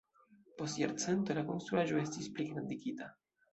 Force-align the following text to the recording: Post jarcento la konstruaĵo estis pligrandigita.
Post 0.61 0.79
jarcento 0.83 1.35
la 1.41 1.45
konstruaĵo 1.51 2.01
estis 2.07 2.33
pligrandigita. 2.39 3.15